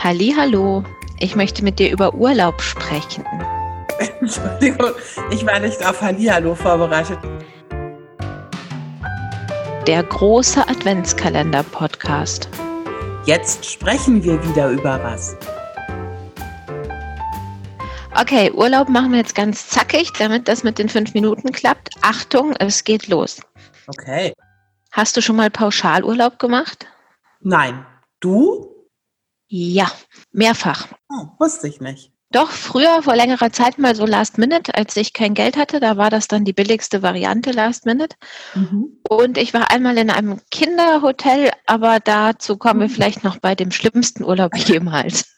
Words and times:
Hallo, 0.00 0.84
ich 1.18 1.34
möchte 1.34 1.64
mit 1.64 1.80
dir 1.80 1.90
über 1.90 2.14
Urlaub 2.14 2.62
sprechen. 2.62 3.24
Entschuldigung, 4.20 4.92
ich 5.30 5.44
war 5.44 5.58
nicht 5.58 5.84
auf 5.84 6.00
Hallihallo 6.00 6.54
vorbereitet. 6.54 7.18
Der 9.88 10.04
große 10.04 10.68
Adventskalender-Podcast. 10.68 12.48
Jetzt 13.26 13.68
sprechen 13.68 14.22
wir 14.22 14.42
wieder 14.48 14.70
über 14.70 15.02
was. 15.02 15.36
Okay, 18.14 18.52
Urlaub 18.52 18.88
machen 18.88 19.10
wir 19.10 19.18
jetzt 19.18 19.34
ganz 19.34 19.68
zackig, 19.68 20.12
damit 20.16 20.46
das 20.46 20.62
mit 20.62 20.78
den 20.78 20.88
fünf 20.88 21.12
Minuten 21.12 21.50
klappt. 21.50 21.90
Achtung, 22.02 22.54
es 22.60 22.84
geht 22.84 23.08
los. 23.08 23.40
Okay. 23.88 24.32
Hast 24.92 25.16
du 25.16 25.20
schon 25.20 25.36
mal 25.36 25.50
Pauschalurlaub 25.50 26.38
gemacht? 26.38 26.86
Nein. 27.40 27.84
Du? 28.20 28.77
Ja, 29.48 29.90
mehrfach. 30.30 30.88
Oh, 31.10 31.26
wusste 31.38 31.68
ich 31.68 31.80
nicht. 31.80 32.12
Doch, 32.30 32.50
früher, 32.50 33.02
vor 33.02 33.16
längerer 33.16 33.50
Zeit 33.52 33.78
mal 33.78 33.94
so 33.94 34.04
Last 34.04 34.36
Minute, 34.36 34.74
als 34.74 34.94
ich 34.96 35.14
kein 35.14 35.32
Geld 35.32 35.56
hatte, 35.56 35.80
da 35.80 35.96
war 35.96 36.10
das 36.10 36.28
dann 36.28 36.44
die 36.44 36.52
billigste 36.52 37.02
Variante 37.02 37.52
Last 37.52 37.86
Minute. 37.86 38.16
Mhm. 38.54 39.00
Und 39.08 39.38
ich 39.38 39.54
war 39.54 39.70
einmal 39.70 39.96
in 39.96 40.10
einem 40.10 40.38
Kinderhotel, 40.50 41.50
aber 41.66 42.00
dazu 42.00 42.58
kommen 42.58 42.80
wir 42.80 42.90
vielleicht 42.90 43.24
noch 43.24 43.38
bei 43.38 43.54
dem 43.54 43.70
schlimmsten 43.70 44.24
Urlaub 44.24 44.54
jemals. 44.68 45.37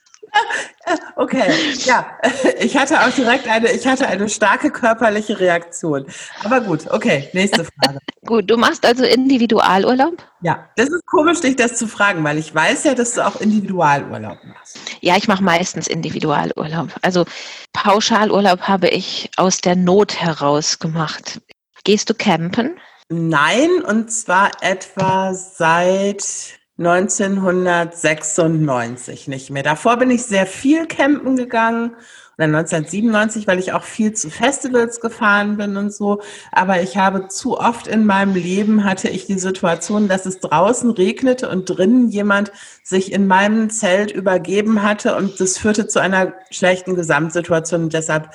Okay, 1.16 1.52
ja, 1.84 2.18
ich 2.58 2.76
hatte 2.76 2.98
auch 3.00 3.10
direkt 3.10 3.46
eine, 3.46 3.70
ich 3.70 3.86
hatte 3.86 4.08
eine 4.08 4.28
starke 4.28 4.70
körperliche 4.70 5.38
Reaktion. 5.38 6.06
Aber 6.42 6.60
gut, 6.60 6.90
okay, 6.90 7.28
nächste 7.32 7.64
Frage. 7.64 7.98
gut, 8.26 8.50
du 8.50 8.56
machst 8.56 8.84
also 8.86 9.04
Individualurlaub? 9.04 10.14
Ja, 10.40 10.68
das 10.76 10.88
ist 10.88 11.04
komisch, 11.06 11.40
dich 11.40 11.56
das 11.56 11.76
zu 11.76 11.86
fragen, 11.86 12.24
weil 12.24 12.38
ich 12.38 12.54
weiß 12.54 12.84
ja, 12.84 12.94
dass 12.94 13.14
du 13.14 13.26
auch 13.26 13.40
Individualurlaub 13.40 14.38
machst. 14.44 14.78
Ja, 15.00 15.16
ich 15.16 15.28
mache 15.28 15.44
meistens 15.44 15.86
Individualurlaub. 15.86 16.88
Also 17.02 17.24
Pauschalurlaub 17.72 18.62
habe 18.62 18.88
ich 18.88 19.30
aus 19.36 19.60
der 19.60 19.76
Not 19.76 20.20
heraus 20.20 20.78
gemacht. 20.78 21.40
Gehst 21.84 22.08
du 22.10 22.14
campen? 22.14 22.78
Nein, 23.10 23.82
und 23.86 24.10
zwar 24.10 24.50
etwa 24.60 25.34
seit 25.34 26.59
1996 26.80 29.28
nicht 29.28 29.50
mehr. 29.50 29.62
Davor 29.62 29.98
bin 29.98 30.10
ich 30.10 30.24
sehr 30.24 30.46
viel 30.46 30.86
campen 30.86 31.36
gegangen. 31.36 31.94
Oder 32.38 32.46
1997, 32.46 33.46
weil 33.46 33.58
ich 33.58 33.74
auch 33.74 33.82
viel 33.82 34.14
zu 34.14 34.30
Festivals 34.30 35.02
gefahren 35.02 35.58
bin 35.58 35.76
und 35.76 35.92
so. 35.92 36.22
Aber 36.52 36.80
ich 36.80 36.96
habe 36.96 37.28
zu 37.28 37.60
oft 37.60 37.86
in 37.86 38.06
meinem 38.06 38.34
Leben 38.34 38.84
hatte 38.84 39.10
ich 39.10 39.26
die 39.26 39.38
Situation, 39.38 40.08
dass 40.08 40.24
es 40.24 40.40
draußen 40.40 40.90
regnete 40.90 41.50
und 41.50 41.66
drinnen 41.66 42.08
jemand 42.08 42.50
sich 42.82 43.12
in 43.12 43.26
meinem 43.26 43.68
Zelt 43.68 44.10
übergeben 44.10 44.82
hatte 44.82 45.16
und 45.16 45.38
das 45.38 45.58
führte 45.58 45.86
zu 45.86 46.00
einer 46.00 46.32
schlechten 46.50 46.94
Gesamtsituation. 46.94 47.82
Und 47.82 47.92
deshalb 47.92 48.30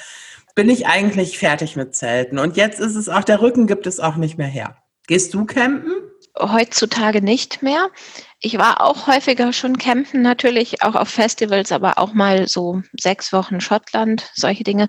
bin 0.53 0.69
ich 0.69 0.85
eigentlich 0.85 1.39
fertig 1.39 1.75
mit 1.75 1.95
Zelten. 1.95 2.37
Und 2.37 2.57
jetzt 2.57 2.79
ist 2.79 2.95
es 2.95 3.09
auch, 3.09 3.23
der 3.23 3.41
Rücken 3.41 3.65
gibt 3.65 3.87
es 3.87 3.99
auch 3.99 4.17
nicht 4.17 4.37
mehr 4.37 4.45
her. 4.45 4.77
Gehst 5.07 5.33
du 5.33 5.45
campen? 5.45 5.93
Heutzutage 6.37 7.21
nicht 7.21 7.61
mehr. 7.61 7.87
Ich 8.45 8.59
war 8.59 8.81
auch 8.81 9.07
häufiger 9.07 9.53
schon 9.53 9.79
campen, 9.79 10.21
natürlich 10.21 10.83
auch 10.83 10.93
auf 10.93 11.09
Festivals, 11.09 11.71
aber 11.71 11.97
auch 11.97 12.13
mal 12.13 12.47
so 12.47 12.83
sechs 12.95 13.33
Wochen 13.33 13.59
Schottland, 13.59 14.29
solche 14.35 14.63
Dinge. 14.63 14.87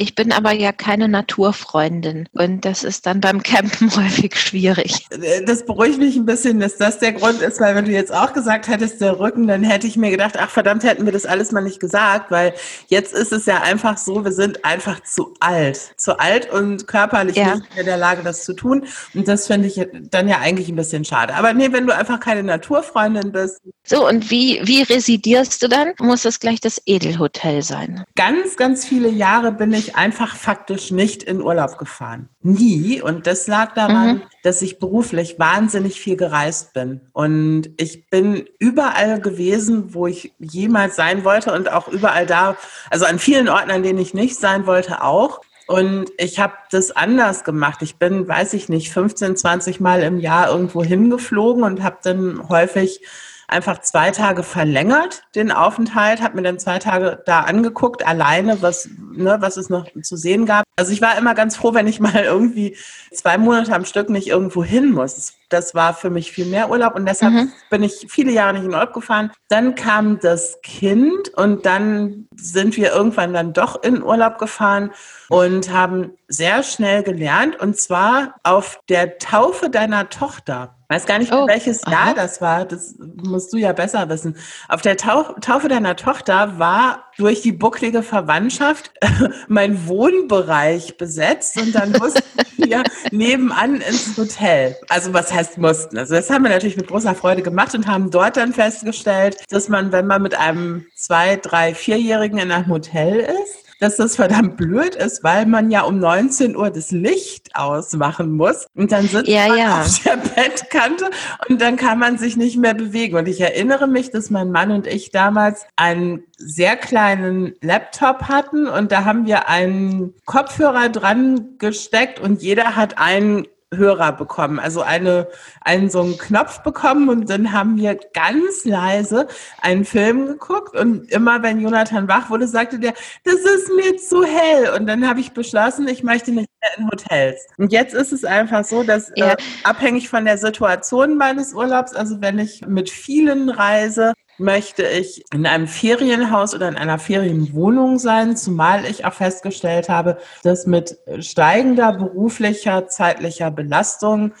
Ich 0.00 0.14
bin 0.14 0.30
aber 0.30 0.52
ja 0.52 0.70
keine 0.70 1.08
Naturfreundin 1.08 2.28
und 2.32 2.64
das 2.64 2.84
ist 2.84 3.04
dann 3.04 3.20
beim 3.20 3.42
Campen 3.42 3.90
häufig 3.96 4.38
schwierig. 4.38 5.08
Das 5.44 5.66
beruhigt 5.66 5.98
mich 5.98 6.14
ein 6.14 6.24
bisschen, 6.24 6.60
dass 6.60 6.76
das 6.76 7.00
der 7.00 7.14
Grund 7.14 7.42
ist, 7.42 7.60
weil 7.60 7.74
wenn 7.74 7.84
du 7.84 7.90
jetzt 7.90 8.14
auch 8.14 8.32
gesagt 8.32 8.68
hättest, 8.68 9.00
der 9.00 9.18
Rücken, 9.18 9.48
dann 9.48 9.64
hätte 9.64 9.88
ich 9.88 9.96
mir 9.96 10.12
gedacht, 10.12 10.36
ach 10.38 10.50
verdammt, 10.50 10.84
hätten 10.84 11.04
wir 11.04 11.12
das 11.12 11.26
alles 11.26 11.50
mal 11.50 11.62
nicht 11.62 11.80
gesagt, 11.80 12.30
weil 12.30 12.54
jetzt 12.86 13.12
ist 13.12 13.32
es 13.32 13.46
ja 13.46 13.62
einfach 13.62 13.98
so, 13.98 14.24
wir 14.24 14.30
sind 14.30 14.64
einfach 14.64 15.02
zu 15.02 15.34
alt. 15.40 15.94
Zu 15.96 16.20
alt 16.20 16.48
und 16.48 16.86
körperlich 16.86 17.34
ja. 17.34 17.56
nicht 17.56 17.66
in 17.76 17.86
der 17.86 17.96
Lage, 17.96 18.22
das 18.22 18.44
zu 18.44 18.54
tun. 18.54 18.86
Und 19.14 19.26
das 19.26 19.48
finde 19.48 19.66
ich 19.66 19.84
dann 20.12 20.28
ja 20.28 20.38
eigentlich 20.38 20.68
ein 20.68 20.76
bisschen 20.76 21.04
schade. 21.04 21.34
Aber 21.34 21.52
nee, 21.54 21.72
wenn 21.72 21.88
du 21.88 21.94
einfach 21.94 22.20
keine 22.20 22.44
Naturfreundin 22.44 23.32
bist. 23.32 23.60
So, 23.82 24.06
und 24.06 24.30
wie, 24.30 24.60
wie 24.62 24.82
residierst 24.82 25.60
du 25.60 25.66
dann? 25.66 25.94
Muss 25.98 26.22
das 26.22 26.38
gleich 26.38 26.60
das 26.60 26.80
Edelhotel 26.86 27.62
sein? 27.62 28.04
Ganz, 28.14 28.56
ganz 28.56 28.84
viele 28.84 29.08
Jahre 29.08 29.50
bin 29.50 29.72
ich 29.72 29.87
einfach 29.96 30.36
faktisch 30.36 30.90
nicht 30.90 31.22
in 31.22 31.42
Urlaub 31.42 31.78
gefahren. 31.78 32.28
Nie. 32.42 33.00
Und 33.02 33.26
das 33.26 33.46
lag 33.46 33.74
daran, 33.74 34.08
mhm. 34.08 34.22
dass 34.42 34.62
ich 34.62 34.78
beruflich 34.78 35.38
wahnsinnig 35.38 36.00
viel 36.00 36.16
gereist 36.16 36.72
bin. 36.72 37.00
Und 37.12 37.70
ich 37.76 38.08
bin 38.10 38.48
überall 38.58 39.20
gewesen, 39.20 39.94
wo 39.94 40.06
ich 40.06 40.32
jemals 40.38 40.96
sein 40.96 41.24
wollte 41.24 41.52
und 41.52 41.70
auch 41.72 41.88
überall 41.88 42.26
da, 42.26 42.56
also 42.90 43.04
an 43.04 43.18
vielen 43.18 43.48
Orten, 43.48 43.70
an 43.70 43.82
denen 43.82 43.98
ich 43.98 44.14
nicht 44.14 44.36
sein 44.36 44.66
wollte, 44.66 45.02
auch. 45.02 45.40
Und 45.66 46.10
ich 46.16 46.38
habe 46.38 46.54
das 46.70 46.92
anders 46.92 47.44
gemacht. 47.44 47.82
Ich 47.82 47.96
bin, 47.96 48.26
weiß 48.26 48.54
ich 48.54 48.70
nicht, 48.70 48.90
15, 48.90 49.36
20 49.36 49.80
Mal 49.80 50.02
im 50.02 50.18
Jahr 50.18 50.50
irgendwo 50.50 50.82
hingeflogen 50.82 51.62
und 51.62 51.82
habe 51.82 51.98
dann 52.02 52.48
häufig 52.48 53.02
einfach 53.48 53.80
zwei 53.80 54.10
Tage 54.10 54.42
verlängert, 54.42 55.22
den 55.34 55.50
Aufenthalt, 55.50 56.22
habe 56.22 56.36
mir 56.36 56.42
dann 56.42 56.58
zwei 56.58 56.78
Tage 56.78 57.22
da 57.24 57.40
angeguckt, 57.40 58.06
alleine, 58.06 58.60
was, 58.60 58.88
ne, 59.12 59.38
was 59.40 59.56
es 59.56 59.70
noch 59.70 59.86
zu 60.02 60.16
sehen 60.16 60.44
gab. 60.44 60.64
Also 60.76 60.92
ich 60.92 61.00
war 61.00 61.16
immer 61.16 61.34
ganz 61.34 61.56
froh, 61.56 61.74
wenn 61.74 61.86
ich 61.86 61.98
mal 62.00 62.22
irgendwie 62.24 62.76
zwei 63.12 63.38
Monate 63.38 63.74
am 63.74 63.86
Stück 63.86 64.10
nicht 64.10 64.28
irgendwo 64.28 64.62
hin 64.62 64.92
muss. 64.92 65.34
Das 65.48 65.74
war 65.74 65.94
für 65.94 66.10
mich 66.10 66.30
viel 66.30 66.44
mehr 66.44 66.68
Urlaub 66.68 66.94
und 66.94 67.06
deshalb 67.06 67.32
mhm. 67.32 67.52
bin 67.70 67.82
ich 67.82 68.06
viele 68.10 68.32
Jahre 68.32 68.52
nicht 68.52 68.64
in 68.64 68.72
Urlaub 68.72 68.92
gefahren. 68.92 69.32
Dann 69.48 69.74
kam 69.74 70.20
das 70.20 70.60
Kind 70.62 71.30
und 71.30 71.64
dann 71.64 72.28
sind 72.36 72.76
wir 72.76 72.92
irgendwann 72.92 73.32
dann 73.32 73.54
doch 73.54 73.82
in 73.82 74.02
Urlaub 74.02 74.36
gefahren 74.36 74.92
und 75.30 75.72
haben 75.72 76.12
sehr 76.28 76.62
schnell 76.62 77.02
gelernt 77.02 77.58
und 77.58 77.78
zwar 77.78 78.34
auf 78.42 78.78
der 78.90 79.16
Taufe 79.16 79.70
deiner 79.70 80.10
Tochter 80.10 80.77
weiß 80.88 81.06
gar 81.06 81.18
nicht, 81.18 81.32
oh. 81.32 81.46
welches 81.46 81.82
Jahr 81.82 82.08
Aha. 82.08 82.14
das 82.14 82.40
war. 82.40 82.64
Das 82.64 82.94
musst 82.98 83.52
du 83.52 83.58
ja 83.58 83.72
besser 83.72 84.08
wissen. 84.08 84.36
Auf 84.68 84.82
der 84.82 84.96
Tau 84.96 85.34
Taufe 85.40 85.68
deiner 85.68 85.96
Tochter 85.96 86.58
war 86.58 87.04
durch 87.18 87.42
die 87.42 87.52
bucklige 87.52 88.02
Verwandtschaft 88.02 88.92
mein 89.48 89.86
Wohnbereich 89.86 90.96
besetzt 90.96 91.60
und 91.60 91.74
dann 91.74 91.92
mussten 91.92 92.22
wir 92.56 92.84
nebenan 93.10 93.80
ins 93.80 94.16
Hotel. 94.16 94.76
Also 94.88 95.12
was 95.12 95.32
heißt 95.32 95.58
mussten? 95.58 95.98
Also 95.98 96.14
das 96.14 96.30
haben 96.30 96.44
wir 96.44 96.50
natürlich 96.50 96.76
mit 96.76 96.88
großer 96.88 97.14
Freude 97.14 97.42
gemacht 97.42 97.74
und 97.74 97.86
haben 97.86 98.10
dort 98.10 98.36
dann 98.36 98.52
festgestellt, 98.52 99.36
dass 99.50 99.68
man, 99.68 99.92
wenn 99.92 100.06
man 100.06 100.22
mit 100.22 100.34
einem 100.38 100.86
zwei, 100.94 101.36
drei, 101.36 101.74
vierjährigen 101.74 102.38
in 102.38 102.50
einem 102.50 102.68
Hotel 102.68 103.18
ist, 103.18 103.67
dass 103.80 103.96
das 103.96 104.16
verdammt 104.16 104.56
blöd 104.56 104.94
ist, 104.94 105.22
weil 105.22 105.46
man 105.46 105.70
ja 105.70 105.82
um 105.82 105.98
19 105.98 106.56
Uhr 106.56 106.70
das 106.70 106.90
Licht 106.90 107.54
ausmachen 107.54 108.32
muss 108.32 108.66
und 108.74 108.92
dann 108.92 109.06
sitzt 109.06 109.28
ja, 109.28 109.48
man 109.48 109.58
ja. 109.58 109.80
auf 109.80 110.02
der 110.02 110.16
Bettkante 110.16 111.10
und 111.48 111.60
dann 111.60 111.76
kann 111.76 111.98
man 111.98 112.18
sich 112.18 112.36
nicht 112.36 112.56
mehr 112.56 112.74
bewegen. 112.74 113.16
Und 113.16 113.28
ich 113.28 113.40
erinnere 113.40 113.86
mich, 113.86 114.10
dass 114.10 114.30
mein 114.30 114.50
Mann 114.50 114.70
und 114.70 114.86
ich 114.86 115.10
damals 115.10 115.66
einen 115.76 116.24
sehr 116.36 116.76
kleinen 116.76 117.54
Laptop 117.60 118.22
hatten 118.22 118.66
und 118.66 118.92
da 118.92 119.04
haben 119.04 119.26
wir 119.26 119.48
einen 119.48 120.14
Kopfhörer 120.24 120.88
dran 120.88 121.58
gesteckt 121.58 122.20
und 122.20 122.42
jeder 122.42 122.76
hat 122.76 122.98
einen 122.98 123.46
Hörer 123.74 124.12
bekommen, 124.12 124.58
also 124.58 124.80
eine, 124.80 125.28
einen 125.60 125.90
so 125.90 126.00
einen 126.00 126.16
Knopf 126.16 126.62
bekommen 126.62 127.10
und 127.10 127.28
dann 127.28 127.52
haben 127.52 127.76
wir 127.76 127.98
ganz 128.14 128.64
leise 128.64 129.28
einen 129.60 129.84
Film 129.84 130.26
geguckt 130.26 130.74
und 130.74 131.10
immer 131.10 131.42
wenn 131.42 131.60
Jonathan 131.60 132.08
wach 132.08 132.30
wurde, 132.30 132.48
sagte 132.48 132.78
der, 132.78 132.94
das 133.24 133.34
ist 133.34 133.70
mir 133.76 133.98
zu 133.98 134.24
hell 134.24 134.74
und 134.74 134.86
dann 134.86 135.06
habe 135.06 135.20
ich 135.20 135.32
beschlossen, 135.32 135.86
ich 135.86 136.02
möchte 136.02 136.30
nicht 136.30 136.48
mehr 136.62 136.78
in 136.78 136.90
Hotels. 136.90 137.46
Und 137.58 137.70
jetzt 137.70 137.92
ist 137.92 138.12
es 138.12 138.24
einfach 138.24 138.64
so, 138.64 138.84
dass 138.84 139.12
ja. 139.16 139.32
äh, 139.32 139.36
abhängig 139.64 140.08
von 140.08 140.24
der 140.24 140.38
Situation 140.38 141.18
meines 141.18 141.52
Urlaubs, 141.52 141.94
also 141.94 142.22
wenn 142.22 142.38
ich 142.38 142.66
mit 142.66 142.88
vielen 142.88 143.50
reise, 143.50 144.14
möchte 144.38 144.86
ich 144.86 145.24
in 145.32 145.46
einem 145.46 145.66
Ferienhaus 145.66 146.54
oder 146.54 146.68
in 146.68 146.76
einer 146.76 146.98
Ferienwohnung 146.98 147.98
sein, 147.98 148.36
zumal 148.36 148.84
ich 148.84 149.04
auch 149.04 149.12
festgestellt 149.12 149.88
habe, 149.88 150.18
dass 150.42 150.66
mit 150.66 150.98
steigender 151.20 151.92
beruflicher, 151.92 152.88
zeitlicher 152.88 153.50
Belastung 153.50 154.32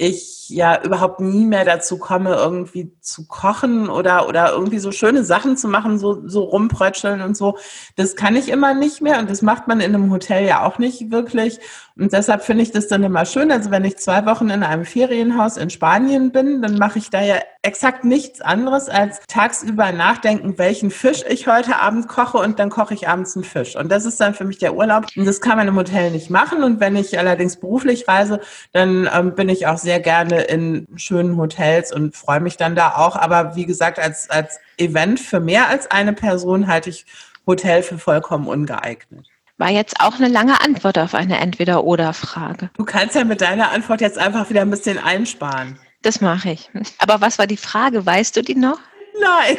ich 0.00 0.48
ja 0.48 0.82
überhaupt 0.82 1.20
nie 1.20 1.44
mehr 1.44 1.66
dazu 1.66 1.98
komme, 1.98 2.34
irgendwie 2.34 2.96
zu 3.02 3.26
kochen 3.26 3.90
oder, 3.90 4.26
oder 4.28 4.50
irgendwie 4.52 4.78
so 4.78 4.92
schöne 4.92 5.24
Sachen 5.24 5.58
zu 5.58 5.68
machen, 5.68 5.98
so, 5.98 6.26
so 6.26 6.44
rumprötscheln 6.44 7.20
und 7.20 7.36
so. 7.36 7.58
Das 7.96 8.16
kann 8.16 8.34
ich 8.34 8.48
immer 8.48 8.72
nicht 8.72 9.02
mehr 9.02 9.18
und 9.18 9.28
das 9.28 9.42
macht 9.42 9.68
man 9.68 9.80
in 9.80 9.94
einem 9.94 10.10
Hotel 10.10 10.46
ja 10.46 10.64
auch 10.64 10.78
nicht 10.78 11.10
wirklich. 11.10 11.60
Und 12.00 12.14
deshalb 12.14 12.42
finde 12.42 12.62
ich 12.62 12.72
das 12.72 12.88
dann 12.88 13.04
immer 13.04 13.26
schön. 13.26 13.52
Also 13.52 13.70
wenn 13.70 13.84
ich 13.84 13.98
zwei 13.98 14.24
Wochen 14.24 14.48
in 14.48 14.62
einem 14.62 14.86
Ferienhaus 14.86 15.58
in 15.58 15.68
Spanien 15.68 16.32
bin, 16.32 16.62
dann 16.62 16.78
mache 16.78 16.98
ich 16.98 17.10
da 17.10 17.20
ja 17.20 17.36
exakt 17.60 18.04
nichts 18.04 18.40
anderes 18.40 18.88
als 18.88 19.20
tagsüber 19.28 19.92
nachdenken, 19.92 20.56
welchen 20.56 20.90
Fisch 20.90 21.22
ich 21.28 21.46
heute 21.46 21.76
Abend 21.76 22.08
koche 22.08 22.38
und 22.38 22.58
dann 22.58 22.70
koche 22.70 22.94
ich 22.94 23.06
abends 23.06 23.36
einen 23.36 23.44
Fisch. 23.44 23.76
Und 23.76 23.92
das 23.92 24.06
ist 24.06 24.18
dann 24.18 24.32
für 24.32 24.44
mich 24.44 24.56
der 24.56 24.74
Urlaub. 24.74 25.08
Und 25.14 25.26
das 25.26 25.42
kann 25.42 25.58
man 25.58 25.68
im 25.68 25.76
Hotel 25.76 26.10
nicht 26.10 26.30
machen. 26.30 26.64
Und 26.64 26.80
wenn 26.80 26.96
ich 26.96 27.18
allerdings 27.18 27.56
beruflich 27.56 28.08
reise, 28.08 28.40
dann 28.72 29.06
ähm, 29.14 29.34
bin 29.34 29.50
ich 29.50 29.66
auch 29.66 29.76
sehr 29.76 30.00
gerne 30.00 30.40
in 30.44 30.86
schönen 30.96 31.36
Hotels 31.36 31.92
und 31.92 32.16
freue 32.16 32.40
mich 32.40 32.56
dann 32.56 32.74
da 32.74 32.94
auch. 32.96 33.16
Aber 33.16 33.56
wie 33.56 33.66
gesagt, 33.66 33.98
als, 33.98 34.30
als 34.30 34.58
Event 34.78 35.20
für 35.20 35.40
mehr 35.40 35.68
als 35.68 35.90
eine 35.90 36.14
Person 36.14 36.66
halte 36.66 36.88
ich 36.88 37.04
Hotel 37.46 37.82
für 37.82 37.98
vollkommen 37.98 38.46
ungeeignet. 38.48 39.29
War 39.60 39.68
jetzt 39.68 40.00
auch 40.00 40.14
eine 40.14 40.28
lange 40.28 40.58
Antwort 40.62 40.96
auf 40.96 41.14
eine 41.14 41.38
Entweder-Oder-Frage. 41.38 42.70
Du 42.78 42.84
kannst 42.86 43.14
ja 43.14 43.24
mit 43.24 43.42
deiner 43.42 43.72
Antwort 43.72 44.00
jetzt 44.00 44.16
einfach 44.16 44.48
wieder 44.48 44.62
ein 44.62 44.70
bisschen 44.70 44.96
einsparen. 44.96 45.78
Das 46.00 46.22
mache 46.22 46.52
ich. 46.52 46.70
Aber 46.96 47.20
was 47.20 47.38
war 47.38 47.46
die 47.46 47.58
Frage? 47.58 48.06
Weißt 48.06 48.34
du 48.34 48.42
die 48.42 48.54
noch? 48.54 48.78
Nein. 49.20 49.58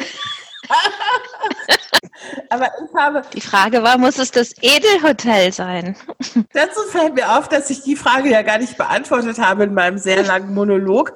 Aber 2.50 2.66
ich 2.66 2.94
habe. 2.96 3.22
Die 3.32 3.40
Frage 3.40 3.84
war, 3.84 3.96
muss 3.96 4.18
es 4.18 4.32
das 4.32 4.52
Edelhotel 4.60 5.52
sein? 5.52 5.96
Dazu 6.52 6.80
fällt 6.90 7.14
mir 7.14 7.38
auf, 7.38 7.48
dass 7.48 7.70
ich 7.70 7.84
die 7.84 7.94
Frage 7.94 8.28
ja 8.28 8.42
gar 8.42 8.58
nicht 8.58 8.76
beantwortet 8.76 9.38
habe 9.38 9.62
in 9.64 9.74
meinem 9.74 9.98
sehr 9.98 10.24
langen 10.24 10.52
Monolog. 10.52 11.14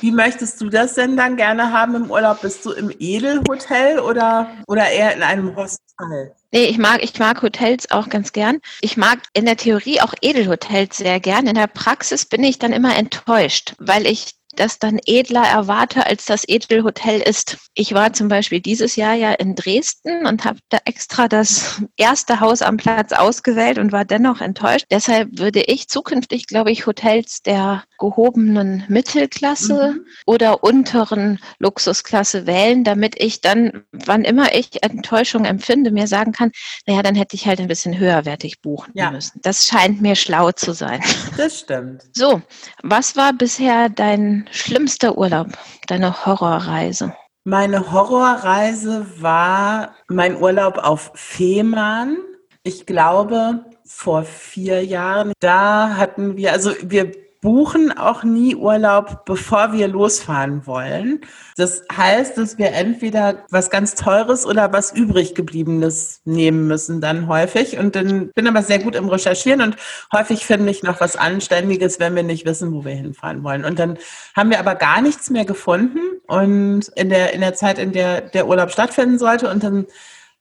Wie 0.00 0.10
möchtest 0.10 0.60
du 0.60 0.70
das 0.70 0.94
denn 0.94 1.16
dann 1.16 1.36
gerne 1.36 1.72
haben 1.72 1.94
im 1.94 2.10
Urlaub? 2.10 2.42
Bist 2.42 2.66
du 2.66 2.72
im 2.72 2.92
Edelhotel 2.98 4.00
oder, 4.00 4.50
oder 4.66 4.90
eher 4.90 5.14
in 5.14 5.22
einem 5.22 5.54
Hostel? 5.54 6.34
Nee, 6.54 6.66
ich 6.66 6.76
mag, 6.76 7.02
ich 7.02 7.18
mag 7.18 7.40
Hotels 7.40 7.90
auch 7.90 8.10
ganz 8.10 8.32
gern. 8.32 8.60
Ich 8.82 8.98
mag 8.98 9.20
in 9.32 9.46
der 9.46 9.56
Theorie 9.56 10.02
auch 10.02 10.12
Edelhotels 10.20 10.98
sehr 10.98 11.18
gern. 11.18 11.46
In 11.46 11.54
der 11.54 11.66
Praxis 11.66 12.26
bin 12.26 12.44
ich 12.44 12.58
dann 12.58 12.74
immer 12.74 12.94
enttäuscht, 12.94 13.74
weil 13.78 14.06
ich 14.06 14.34
das 14.56 14.78
dann 14.78 14.98
edler 15.06 15.44
erwarte, 15.44 16.06
als 16.06 16.24
das 16.24 16.46
Edelhotel 16.46 17.20
ist. 17.20 17.58
Ich 17.74 17.94
war 17.94 18.12
zum 18.12 18.28
Beispiel 18.28 18.60
dieses 18.60 18.96
Jahr 18.96 19.14
ja 19.14 19.32
in 19.32 19.54
Dresden 19.54 20.26
und 20.26 20.44
habe 20.44 20.58
da 20.68 20.78
extra 20.84 21.28
das 21.28 21.82
erste 21.96 22.40
Haus 22.40 22.62
am 22.62 22.76
Platz 22.76 23.12
ausgewählt 23.12 23.78
und 23.78 23.92
war 23.92 24.04
dennoch 24.04 24.40
enttäuscht. 24.40 24.86
Deshalb 24.90 25.38
würde 25.38 25.62
ich 25.62 25.88
zukünftig, 25.88 26.46
glaube 26.46 26.70
ich, 26.70 26.86
Hotels 26.86 27.42
der 27.42 27.84
gehobenen 27.98 28.84
Mittelklasse 28.88 29.94
mhm. 29.94 30.06
oder 30.26 30.64
unteren 30.64 31.38
Luxusklasse 31.58 32.46
wählen, 32.46 32.84
damit 32.84 33.14
ich 33.18 33.40
dann, 33.40 33.84
wann 33.92 34.24
immer 34.24 34.54
ich 34.54 34.82
Enttäuschung 34.82 35.44
empfinde, 35.44 35.92
mir 35.92 36.06
sagen 36.06 36.32
kann, 36.32 36.50
naja, 36.86 37.02
dann 37.02 37.14
hätte 37.14 37.36
ich 37.36 37.46
halt 37.46 37.60
ein 37.60 37.68
bisschen 37.68 37.98
höherwertig 37.98 38.60
buchen 38.60 38.92
ja. 38.94 39.10
müssen. 39.10 39.40
Das 39.42 39.66
scheint 39.66 40.02
mir 40.02 40.16
schlau 40.16 40.52
zu 40.52 40.72
sein. 40.72 41.00
Das 41.36 41.60
stimmt. 41.60 42.02
So, 42.12 42.42
was 42.82 43.16
war 43.16 43.32
bisher 43.32 43.88
dein 43.88 44.41
schlimmster 44.50 45.16
Urlaub, 45.16 45.48
deine 45.86 46.26
Horrorreise? 46.26 47.14
Meine 47.44 47.90
Horrorreise 47.92 49.06
war 49.18 49.94
mein 50.08 50.36
Urlaub 50.36 50.78
auf 50.78 51.10
Fehmarn. 51.14 52.18
Ich 52.62 52.86
glaube, 52.86 53.64
vor 53.84 54.22
vier 54.22 54.84
Jahren. 54.84 55.32
Da 55.40 55.96
hatten 55.96 56.36
wir, 56.36 56.52
also 56.52 56.72
wir 56.82 57.12
buchen 57.42 57.90
auch 57.90 58.22
nie 58.22 58.54
Urlaub, 58.54 59.24
bevor 59.26 59.72
wir 59.72 59.88
losfahren 59.88 60.64
wollen. 60.64 61.20
Das 61.56 61.82
heißt, 61.94 62.38
dass 62.38 62.56
wir 62.56 62.72
entweder 62.72 63.44
was 63.50 63.68
ganz 63.68 63.96
Teures 63.96 64.46
oder 64.46 64.72
was 64.72 64.92
übrig 64.92 65.34
gebliebenes 65.34 66.22
nehmen 66.24 66.68
müssen 66.68 67.00
dann 67.00 67.26
häufig. 67.26 67.78
Und 67.78 67.96
dann 67.96 68.30
bin 68.30 68.46
aber 68.46 68.62
sehr 68.62 68.78
gut 68.78 68.94
im 68.94 69.08
Recherchieren 69.08 69.60
und 69.60 69.76
häufig 70.14 70.46
finde 70.46 70.70
ich 70.70 70.84
noch 70.84 71.00
was 71.00 71.16
Anständiges, 71.16 71.98
wenn 71.98 72.14
wir 72.14 72.22
nicht 72.22 72.46
wissen, 72.46 72.72
wo 72.72 72.84
wir 72.84 72.94
hinfahren 72.94 73.42
wollen. 73.42 73.64
Und 73.64 73.80
dann 73.80 73.98
haben 74.36 74.50
wir 74.50 74.60
aber 74.60 74.76
gar 74.76 75.02
nichts 75.02 75.28
mehr 75.28 75.44
gefunden 75.44 75.98
und 76.28 76.88
in 76.94 77.10
der, 77.10 77.34
in 77.34 77.40
der 77.40 77.54
Zeit, 77.54 77.78
in 77.80 77.90
der 77.90 78.20
der 78.20 78.46
Urlaub 78.46 78.70
stattfinden 78.70 79.18
sollte 79.18 79.50
und 79.50 79.64
dann 79.64 79.86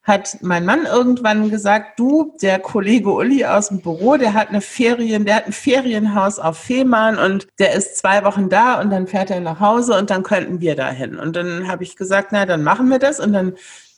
hat 0.03 0.37
mein 0.41 0.65
Mann 0.65 0.85
irgendwann 0.85 1.49
gesagt, 1.51 1.99
du, 1.99 2.35
der 2.41 2.59
Kollege 2.59 3.11
Uli 3.11 3.45
aus 3.45 3.69
dem 3.69 3.81
Büro, 3.81 4.17
der 4.17 4.33
hat 4.33 4.49
eine 4.49 4.61
Ferien, 4.61 5.25
der 5.25 5.35
hat 5.35 5.45
ein 5.45 5.53
Ferienhaus 5.53 6.39
auf 6.39 6.57
Fehmarn 6.57 7.19
und 7.19 7.47
der 7.59 7.73
ist 7.75 7.97
zwei 7.97 8.23
Wochen 8.23 8.49
da 8.49 8.81
und 8.81 8.89
dann 8.89 9.05
fährt 9.07 9.29
er 9.29 9.41
nach 9.41 9.59
Hause 9.59 9.97
und 9.97 10.09
dann 10.09 10.23
könnten 10.23 10.59
wir 10.59 10.75
dahin. 10.75 11.17
Und 11.17 11.35
dann 11.35 11.67
habe 11.67 11.83
ich 11.83 11.95
gesagt, 11.95 12.29
na, 12.31 12.45
dann 12.47 12.63
machen 12.63 12.89
wir 12.89 12.97
das 12.97 13.19
und 13.19 13.33
dann 13.33 13.53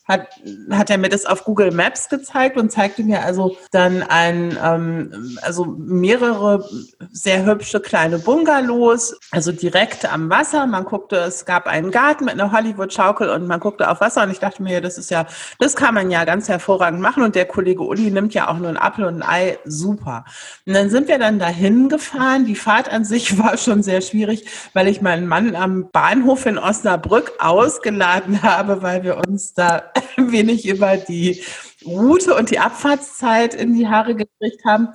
hat, 0.06 0.28
hat 0.70 0.90
er 0.90 0.98
mir 0.98 1.08
das 1.08 1.26
auf 1.26 1.46
Google 1.46 1.72
Maps 1.72 2.10
gezeigt 2.10 2.58
und 2.58 2.72
zeigte 2.72 3.04
mir 3.04 3.24
also 3.24 3.56
dann 3.72 4.04
ein, 4.04 4.58
ähm, 4.62 5.38
also 5.42 5.66
mehrere 5.66 6.68
sehr 7.12 7.46
hübsche 7.46 7.80
kleine 7.80 8.20
Bungalows, 8.20 9.18
also 9.32 9.54
direkt 9.54 10.12
am 10.12 10.30
Wasser. 10.30 10.66
Man 10.68 10.84
guckte, 10.84 11.16
es 11.18 11.46
gab 11.46 11.68
einen 11.68 11.90
Garten 11.90 12.26
mit 12.26 12.34
einer 12.34 12.52
Hollywood-Schaukel 12.52 13.30
und 13.30 13.48
man 13.48 13.62
guckte 13.62 13.90
auf 13.90 14.02
Wasser 14.02 14.24
und 14.24 14.32
ich 14.32 14.40
dachte 14.40 14.62
mir, 14.62 14.82
das 14.82 14.98
ist 14.98 15.10
ja, 15.10 15.26
das 15.60 15.76
kann 15.76 15.94
man 15.94 16.12
ja 16.12 16.26
ganz 16.26 16.50
hervorragend 16.50 17.00
machen 17.00 17.24
und 17.24 17.36
der 17.36 17.46
Kollege 17.46 17.84
Uli 17.84 18.12
nimmt 18.12 18.34
ja 18.34 18.50
auch 18.50 18.58
nur 18.58 18.70
ein 18.70 18.78
Apfel 18.78 19.06
und 19.06 19.22
ein 19.22 19.30
Ei, 19.30 19.58
super. 19.64 20.26
Und 20.68 20.74
dann 20.74 20.90
sind 20.90 21.08
wir 21.08 21.18
dann 21.18 21.40
dahin 21.40 21.88
gefahren. 21.88 22.46
Die 22.46 22.56
Fahrt 22.56 22.92
an 22.92 23.06
sich 23.06 23.38
war 23.44 23.56
schon 23.58 23.84
sehr 23.84 24.02
schwierig, 24.02 24.46
weil 24.74 24.90
ich 24.90 25.02
meinen 25.02 25.28
Mann 25.28 25.56
am 25.56 25.90
Bahnhof 25.92 26.46
in 26.46 26.58
Osnabrück 26.58 27.32
ausgeladen 27.40 28.42
habe, 28.44 28.82
weil 28.82 29.04
wir 29.04 29.18
uns 29.26 29.54
da 29.54 29.93
ein 30.18 30.32
wenig 30.32 30.68
über 30.68 30.98
die 30.98 31.44
Route 31.86 32.36
und 32.36 32.52
die 32.52 32.60
Abfahrtszeit 32.60 33.54
in 33.54 33.74
die 33.74 33.88
Haare 33.88 34.16
gekriegt 34.16 34.66
haben. 34.66 34.90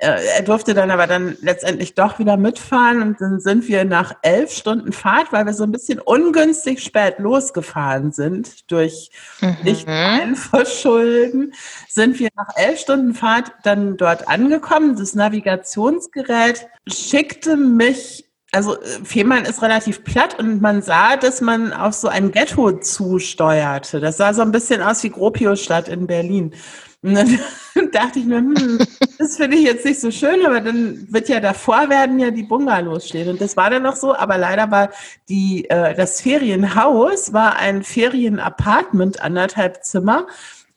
Äh, 0.00 0.18
er 0.36 0.42
durfte 0.42 0.72
dann 0.72 0.90
aber 0.90 1.06
dann 1.06 1.36
letztendlich 1.42 1.94
doch 1.94 2.18
wieder 2.18 2.38
mitfahren 2.38 3.02
und 3.02 3.20
dann 3.20 3.38
sind 3.38 3.68
wir 3.68 3.84
nach 3.84 4.14
elf 4.22 4.50
Stunden 4.50 4.92
Fahrt, 4.92 5.30
weil 5.30 5.44
wir 5.44 5.52
so 5.52 5.64
ein 5.64 5.72
bisschen 5.72 6.00
ungünstig 6.00 6.82
spät 6.82 7.18
losgefahren 7.18 8.10
sind 8.10 8.70
durch 8.70 9.10
mhm. 9.42 9.56
nicht 9.62 9.86
Einverschulden, 9.86 11.52
sind 11.86 12.18
wir 12.18 12.30
nach 12.34 12.56
elf 12.56 12.80
Stunden 12.80 13.14
Fahrt 13.14 13.52
dann 13.62 13.98
dort 13.98 14.26
angekommen. 14.26 14.96
Das 14.96 15.14
Navigationsgerät 15.14 16.66
schickte 16.86 17.58
mich 17.58 18.29
also 18.52 18.80
äh, 18.80 18.86
Fehmarn 19.04 19.44
ist 19.44 19.62
relativ 19.62 20.04
platt 20.04 20.38
und 20.38 20.60
man 20.60 20.82
sah, 20.82 21.16
dass 21.16 21.40
man 21.40 21.72
auf 21.72 21.94
so 21.94 22.08
ein 22.08 22.32
Ghetto 22.32 22.72
zusteuerte. 22.72 24.00
Das 24.00 24.16
sah 24.16 24.34
so 24.34 24.42
ein 24.42 24.52
bisschen 24.52 24.82
aus 24.82 25.02
wie 25.02 25.10
Gropiusstadt 25.10 25.88
in 25.88 26.06
Berlin. 26.06 26.54
Und 27.02 27.14
dann 27.14 27.38
dachte 27.92 28.18
ich 28.18 28.26
mir, 28.26 28.38
hm, 28.38 28.78
das 29.18 29.36
finde 29.36 29.56
ich 29.56 29.64
jetzt 29.64 29.84
nicht 29.84 30.00
so 30.00 30.10
schön, 30.10 30.44
aber 30.44 30.60
dann 30.60 31.06
wird 31.10 31.28
ja 31.28 31.40
davor 31.40 31.88
werden 31.88 32.18
ja 32.18 32.30
die 32.30 32.42
Bungalows 32.42 33.08
stehen. 33.08 33.28
Und 33.28 33.40
das 33.40 33.56
war 33.56 33.70
dann 33.70 33.82
noch 33.82 33.96
so, 33.96 34.14
aber 34.14 34.36
leider 34.36 34.70
war 34.70 34.90
die, 35.28 35.68
äh, 35.70 35.94
das 35.94 36.20
Ferienhaus 36.20 37.32
war 37.32 37.56
ein 37.56 37.82
Ferienapartment, 37.82 39.22
anderthalb 39.22 39.84
Zimmer 39.84 40.26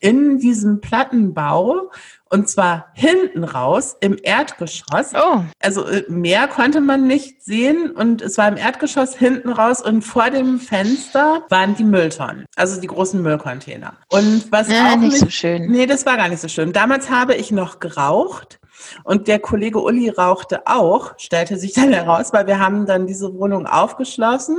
in 0.04 0.38
diesem 0.38 0.82
Plattenbau 0.82 1.90
und 2.30 2.50
zwar 2.50 2.88
hinten 2.94 3.46
raus 3.46 3.96
im 4.02 4.18
Erdgeschoss. 4.22 5.14
Oh. 5.14 5.44
Also 5.62 5.86
äh, 5.86 6.04
mehr 6.10 6.50
konnte 6.50 6.82
man 6.82 7.08
nicht 7.08 7.42
sehen 7.42 7.92
und 7.92 8.22
es 8.22 8.38
war 8.38 8.50
im 8.50 8.58
Erdgeschoss 8.58 9.16
hinten 9.16 9.50
raus 9.50 9.82
und 9.82 10.02
vor 10.02 10.30
dem 10.30 10.60
Fenster 10.60 11.44
waren 11.50 11.76
die 11.78 11.86
Mülltonnen, 11.86 12.46
also 12.58 12.82
die 12.82 12.88
großen 12.88 13.22
Müllcontainer. 13.22 13.94
Und 14.10 14.52
was 14.52 14.70
ja, 14.70 14.92
auch 14.92 14.98
nicht, 14.98 15.14
nicht 15.14 15.20
so 15.20 15.30
schön. 15.30 15.72
Nee, 15.72 15.86
das 15.86 16.06
war 16.06 16.18
gar 16.18 16.28
nicht 16.28 16.42
so 16.42 16.50
schön. 16.50 16.74
Damals 16.74 17.10
habe 17.10 17.36
ich 17.36 17.52
noch 17.52 17.80
geraucht. 17.80 18.60
Und 19.06 19.30
der 19.30 19.40
Kollege 19.40 19.80
Uli 19.80 20.10
rauchte 20.10 20.68
auch, 20.68 21.14
stellte 21.18 21.58
sich 21.58 21.72
dann 21.72 21.94
heraus, 21.94 22.34
weil 22.34 22.46
wir 22.48 22.60
haben 22.60 22.86
dann 22.86 23.08
diese 23.08 23.34
Wohnung 23.36 23.68
aufgeschlossen 23.68 24.58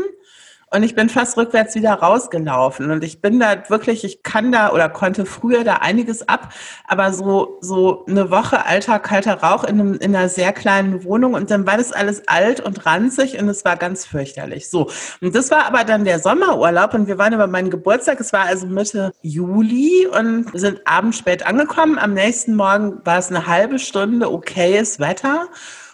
und 0.74 0.82
ich 0.82 0.96
bin 0.96 1.08
fast 1.08 1.36
rückwärts 1.36 1.74
wieder 1.76 1.92
rausgelaufen. 1.92 2.90
Und 2.90 3.04
ich 3.04 3.20
bin 3.20 3.38
da 3.38 3.68
wirklich, 3.68 4.04
ich 4.04 4.24
kann 4.24 4.50
da 4.50 4.72
oder 4.72 4.88
konnte 4.88 5.24
früher 5.24 5.62
da 5.62 5.76
einiges 5.76 6.28
ab, 6.28 6.52
aber 6.88 7.12
so, 7.12 7.58
so 7.60 8.04
eine 8.06 8.30
Woche 8.30 8.66
alter, 8.66 8.98
kalter 8.98 9.34
Rauch 9.34 9.62
in, 9.62 9.80
einem, 9.80 9.94
in 9.94 10.16
einer 10.16 10.28
sehr 10.28 10.52
kleinen 10.52 11.04
Wohnung 11.04 11.34
und 11.34 11.50
dann 11.50 11.64
war 11.66 11.76
das 11.76 11.92
alles 11.92 12.26
alt 12.26 12.60
und 12.60 12.86
ranzig 12.86 13.38
und 13.38 13.48
es 13.48 13.64
war 13.64 13.76
ganz 13.76 14.04
fürchterlich. 14.04 14.68
So. 14.68 14.90
Und 15.20 15.34
das 15.34 15.50
war 15.52 15.66
aber 15.66 15.84
dann 15.84 16.04
der 16.04 16.18
Sommerurlaub 16.18 16.92
und 16.94 17.06
wir 17.06 17.18
waren 17.18 17.32
über 17.32 17.46
meinen 17.46 17.70
Geburtstag. 17.70 18.18
Es 18.18 18.32
war 18.32 18.46
also 18.46 18.66
Mitte 18.66 19.12
Juli 19.22 20.08
und 20.08 20.58
sind 20.58 20.80
abends 20.86 21.18
spät 21.18 21.46
angekommen. 21.46 21.98
Am 21.98 22.14
nächsten 22.14 22.56
Morgen 22.56 23.00
war 23.04 23.18
es 23.18 23.30
eine 23.30 23.46
halbe 23.46 23.78
Stunde 23.78 24.32
okayes 24.32 24.98
Wetter. 24.98 25.48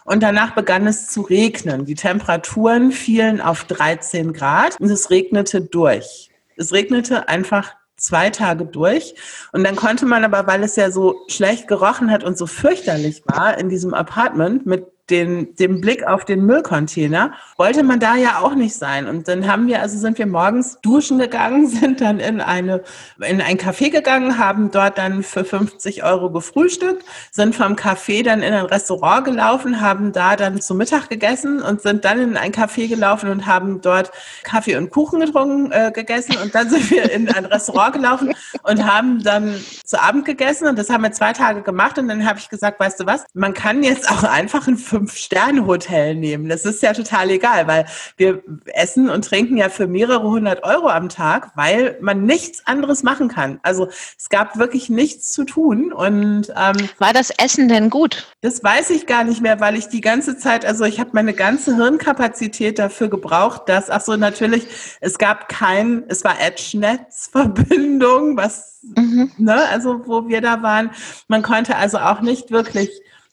Und 0.05 0.23
danach 0.23 0.55
begann 0.55 0.87
es 0.87 1.09
zu 1.09 1.23
regnen. 1.23 1.85
Die 1.85 1.95
Temperaturen 1.95 2.93
fielen 2.93 3.41
auf 3.41 3.65
13 3.65 4.33
Grad 4.33 4.79
und 4.81 4.91
es 4.91 5.11
regnete 5.11 5.61
durch. 5.61 6.31
Es 6.57 6.73
regnete 6.73 7.29
einfach 7.29 7.75
zwei 7.97 8.31
Tage 8.31 8.65
durch. 8.65 9.15
Und 9.53 9.65
dann 9.65 9.77
konnte 9.77 10.07
man 10.07 10.25
aber, 10.25 10.47
weil 10.47 10.63
es 10.63 10.77
ja 10.77 10.91
so 10.91 11.17
schlecht 11.29 11.69
gerochen 11.69 12.11
hat 12.11 12.25
und 12.25 12.37
so 12.37 12.47
fürchterlich 12.47 13.23
war 13.27 13.59
in 13.59 13.69
diesem 13.69 13.95
Apartment 13.95 14.67
mit 14.67 14.87
den, 15.11 15.55
den 15.57 15.81
Blick 15.81 16.07
auf 16.07 16.25
den 16.25 16.47
Müllcontainer, 16.47 17.33
wollte 17.57 17.83
man 17.83 18.01
da 18.01 18.17
ja 18.17 18.41
auch 18.41 18.55
nicht 18.55 18.75
sein. 18.75 19.09
Und 19.09 19.29
dann 19.29 19.47
haben 19.47 19.67
wir, 19.67 19.83
also 19.83 19.99
sind 19.99 20.19
wir 20.19 20.27
morgens 20.27 20.79
duschen 20.83 21.19
gegangen, 21.19 21.67
sind 21.69 22.01
dann 22.01 22.21
in 22.21 22.41
eine, 22.41 22.83
in 23.21 23.41
ein 23.41 23.59
Café 23.59 23.91
gegangen, 23.91 24.39
haben 24.39 24.71
dort 24.71 24.99
dann 24.99 25.23
für 25.23 25.45
50 25.45 26.05
Euro 26.05 26.31
gefrühstückt, 26.31 27.05
sind 27.31 27.55
vom 27.55 27.75
Café 27.75 28.25
dann 28.25 28.43
in 28.43 28.53
ein 28.53 28.67
Restaurant 28.67 29.25
gelaufen, 29.25 29.81
haben 29.81 30.13
da 30.13 30.37
dann 30.37 30.61
zu 30.61 30.75
Mittag 30.75 31.09
gegessen 31.09 31.61
und 31.61 31.83
sind 31.83 32.05
dann 32.05 32.21
in 32.21 32.37
ein 32.37 32.53
Café 32.53 32.89
gelaufen 32.89 33.31
und 33.31 33.47
haben 33.47 33.81
dort 33.81 34.11
Kaffee 34.45 34.77
und 34.77 34.91
Kuchen 34.91 35.21
getrunken, 35.21 35.73
äh, 35.73 35.91
gegessen. 35.93 36.37
Und 36.43 36.55
dann 36.55 36.71
sind 36.71 36.91
wir 36.91 37.11
in 37.11 37.29
ein 37.29 37.45
Restaurant 37.45 37.95
gelaufen 37.95 38.35
und 38.63 38.85
haben 38.85 39.23
dann 39.23 39.55
zu 39.85 40.01
Abend 40.01 40.25
gegessen. 40.25 40.69
Und 40.69 40.79
das 40.79 40.91
haben 40.91 41.03
wir 41.03 41.13
zwei 41.13 41.33
Tage 41.33 41.63
gemacht. 41.63 41.99
Und 41.99 42.09
dann 42.09 42.27
habe 42.27 42.39
ich 42.39 42.49
gesagt, 42.49 42.81
weißt 42.81 43.01
du 43.01 43.07
was, 43.07 43.25
man 43.35 43.55
kann 43.55 43.83
jetzt 43.83 44.11
auch 44.11 44.25
einfach 44.25 44.67
ein 44.67 44.77
Fünf-Sterne-Hotel 45.01 46.15
nehmen. 46.15 46.49
Das 46.51 46.67
ist 46.67 46.83
ja 46.83 46.93
total 46.93 47.31
egal, 47.31 47.67
weil 47.67 47.87
wir 48.19 48.43
essen 48.67 49.09
und 49.09 49.25
trinken 49.25 49.57
ja 49.57 49.71
für 49.71 49.87
mehrere 49.87 50.23
hundert 50.23 50.63
Euro 50.63 50.89
am 50.89 51.09
Tag, 51.09 51.53
weil 51.55 51.97
man 52.03 52.25
nichts 52.25 52.67
anderes 52.67 53.03
machen 53.03 53.29
kann. 53.29 53.61
Also 53.63 53.89
es 54.19 54.29
gab 54.29 54.59
wirklich 54.59 54.91
nichts 54.91 55.33
zu 55.33 55.45
tun 55.45 55.91
und 55.93 56.53
ähm, 56.55 56.89
war 56.99 57.15
das 57.15 57.31
Essen 57.31 57.69
denn 57.69 57.89
gut? 57.89 58.27
Das 58.43 58.63
weiß 58.63 58.91
ich 58.91 59.07
gar 59.07 59.25
nicht 59.25 59.41
mehr, 59.41 59.59
weil 59.61 59.75
ich 59.77 59.89
die 59.89 60.03
ganze 60.03 60.37
Zeit, 60.37 60.67
also 60.67 60.85
ich 60.85 61.01
habe 61.01 61.11
meine 61.15 61.33
ganze 61.33 61.77
Hirnkapazität 61.77 62.79
dafür 62.79 63.09
gebraucht, 63.09 63.63
dass, 63.67 63.89
ach 63.89 64.03
so, 64.03 64.17
natürlich, 64.17 64.67
es 65.01 65.17
gab 65.17 65.49
kein, 65.49 66.05
es 66.09 66.25
war 66.25 66.39
Edge-Netz-Verbindung, 66.39 68.37
was, 68.37 68.81
mhm. 68.83 69.33
ne, 69.39 69.67
also 69.71 70.07
wo 70.07 70.29
wir 70.29 70.43
da 70.43 70.63
waren. 70.63 70.91
Man 71.27 71.43
konnte 71.43 71.77
also 71.77 71.99
auch 71.99 72.21
nicht 72.21 72.51
wirklich 72.51 72.91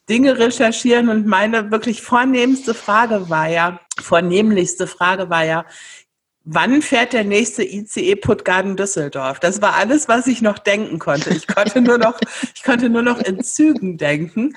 Dinge 0.09 0.37
recherchieren 0.37 1.09
und 1.09 1.25
meine 1.25 1.71
wirklich 1.71 2.01
vornehmste 2.01 2.73
Frage 2.73 3.29
war 3.29 3.49
ja, 3.49 3.79
vornehmlichste 3.99 4.87
Frage 4.87 5.29
war 5.29 5.43
ja, 5.43 5.65
wann 6.49 6.81
fährt 6.81 7.11
der 7.11 7.25
nächste 7.25 7.63
ICE 7.63 8.15
Puttgarden-Düsseldorf? 8.15 9.39
Das 9.39 9.61
war 9.61 9.75
alles, 9.75 10.07
was 10.07 10.27
ich 10.27 10.41
noch 10.41 10.57
denken 10.57 10.97
konnte. 10.97 11.31
Ich 11.31 11.45
konnte 11.45 11.81
nur 11.81 11.97
noch, 11.97 12.17
ich 12.55 12.63
konnte 12.63 12.89
nur 12.89 13.01
noch 13.01 13.19
in 13.19 13.43
Zügen 13.43 13.97
denken. 13.97 14.55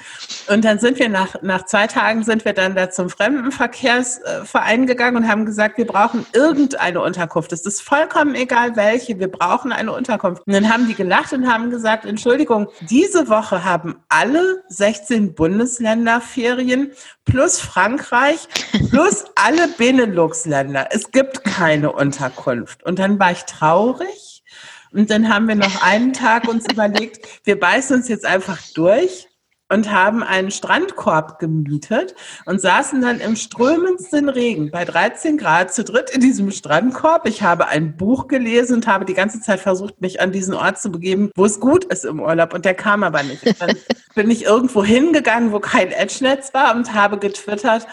Und 0.48 0.64
dann 0.64 0.78
sind 0.78 1.00
wir 1.00 1.08
nach, 1.08 1.42
nach 1.42 1.66
zwei 1.66 1.88
Tagen 1.88 2.22
sind 2.22 2.44
wir 2.44 2.52
dann 2.52 2.76
da 2.76 2.90
zum 2.90 3.10
Fremdenverkehrsverein 3.10 4.86
gegangen 4.86 5.16
und 5.16 5.28
haben 5.28 5.44
gesagt, 5.44 5.78
wir 5.78 5.86
brauchen 5.86 6.24
irgendeine 6.32 7.00
Unterkunft. 7.00 7.52
Es 7.52 7.66
ist 7.66 7.82
vollkommen 7.82 8.36
egal 8.36 8.76
welche, 8.76 9.18
wir 9.18 9.28
brauchen 9.28 9.72
eine 9.72 9.92
Unterkunft. 9.92 10.46
Und 10.46 10.52
dann 10.52 10.72
haben 10.72 10.86
die 10.86 10.94
gelacht 10.94 11.32
und 11.32 11.52
haben 11.52 11.70
gesagt, 11.70 12.04
Entschuldigung, 12.04 12.68
diese 12.82 13.28
Woche 13.28 13.64
haben 13.64 13.96
alle 14.08 14.62
16 14.68 15.34
Bundesländer 15.34 16.20
Ferien 16.20 16.92
plus 17.30 17.60
Frankreich 17.60 18.48
plus 18.90 19.24
alle 19.36 19.68
Benelux-Länder. 19.68 20.88
Es 20.90 21.10
gibt 21.10 21.44
keine 21.44 21.92
Unterkunft. 21.92 22.82
Und 22.82 22.98
dann 22.98 23.18
war 23.18 23.32
ich 23.32 23.44
traurig. 23.44 24.42
Und 24.92 25.10
dann 25.10 25.32
haben 25.32 25.46
wir 25.46 25.54
noch 25.54 25.82
einen 25.82 26.12
Tag 26.12 26.48
uns 26.48 26.66
überlegt, 26.70 27.26
wir 27.44 27.58
beißen 27.58 27.96
uns 27.96 28.08
jetzt 28.08 28.26
einfach 28.26 28.58
durch 28.74 29.29
und 29.70 29.90
haben 29.90 30.22
einen 30.22 30.50
Strandkorb 30.50 31.38
gemietet 31.38 32.14
und 32.44 32.60
saßen 32.60 33.00
dann 33.00 33.20
im 33.20 33.36
strömendsten 33.36 34.28
Regen 34.28 34.70
bei 34.70 34.84
13 34.84 35.38
Grad 35.38 35.72
zu 35.72 35.84
dritt 35.84 36.10
in 36.10 36.20
diesem 36.20 36.50
Strandkorb. 36.50 37.26
Ich 37.26 37.42
habe 37.42 37.68
ein 37.68 37.96
Buch 37.96 38.28
gelesen 38.28 38.76
und 38.76 38.86
habe 38.86 39.04
die 39.04 39.14
ganze 39.14 39.40
Zeit 39.40 39.60
versucht, 39.60 40.00
mich 40.00 40.20
an 40.20 40.32
diesen 40.32 40.54
Ort 40.54 40.80
zu 40.80 40.90
begeben, 40.90 41.30
wo 41.36 41.44
es 41.44 41.60
gut 41.60 41.84
ist 41.84 42.04
im 42.04 42.20
Urlaub 42.20 42.52
und 42.52 42.64
der 42.64 42.74
kam 42.74 43.02
aber 43.02 43.22
nicht. 43.22 43.60
Dann 43.60 43.76
bin 44.14 44.30
ich 44.30 44.44
irgendwo 44.44 44.84
hingegangen, 44.84 45.52
wo 45.52 45.60
kein 45.60 45.92
Edge-Netz 45.92 46.52
war 46.52 46.74
und 46.74 46.92
habe 46.92 47.18
getwittert, 47.18 47.86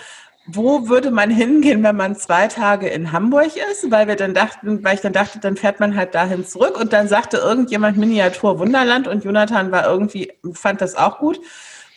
wo 0.47 0.87
würde 0.87 1.11
man 1.11 1.29
hingehen, 1.29 1.83
wenn 1.83 1.95
man 1.95 2.15
zwei 2.15 2.47
Tage 2.47 2.87
in 2.87 3.11
Hamburg 3.11 3.51
ist? 3.71 3.91
Weil 3.91 4.07
wir 4.07 4.15
dann 4.15 4.33
dachten, 4.33 4.83
weil 4.83 4.95
ich 4.95 5.01
dann 5.01 5.13
dachte, 5.13 5.39
dann 5.39 5.57
fährt 5.57 5.79
man 5.79 5.95
halt 5.95 6.15
dahin 6.15 6.45
zurück. 6.45 6.79
Und 6.79 6.93
dann 6.93 7.07
sagte 7.07 7.37
irgendjemand 7.37 7.97
Miniatur 7.97 8.57
Wunderland 8.59 9.07
und 9.07 9.23
Jonathan 9.23 9.71
war 9.71 9.85
irgendwie, 9.85 10.31
fand 10.53 10.81
das 10.81 10.95
auch 10.95 11.19
gut. 11.19 11.39